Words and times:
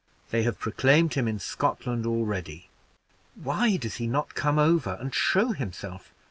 They 0.31 0.41
have 0.41 0.57
proclaimed 0.57 1.13
him 1.13 1.27
in 1.27 1.37
Scotland 1.37 2.07
already. 2.07 2.69
Why 3.35 3.77
does 3.77 3.97
he 3.97 4.07
not 4.07 4.33
come 4.33 4.57
over 4.57 4.97
and 4.99 5.13
show 5.13 5.49
himself? 5.49 6.11